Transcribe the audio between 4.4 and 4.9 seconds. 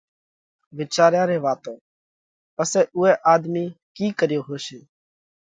هوشي